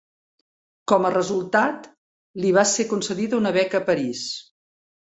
[0.91, 1.87] Com a resultat,
[2.41, 4.27] li va ser concedida una beca a París.